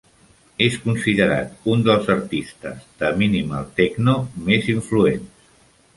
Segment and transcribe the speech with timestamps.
[0.67, 4.17] És considerat un dels artistes de minimal techno
[4.49, 5.53] més influents.